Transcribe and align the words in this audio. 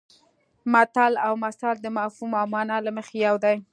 متل 0.73 1.13
او 1.25 1.33
مثل 1.45 1.73
د 1.83 1.87
مفهوم 1.97 2.31
او 2.39 2.45
مانا 2.53 2.77
له 2.85 2.91
مخې 2.97 3.17
یو 3.27 3.35
دي 3.43 3.55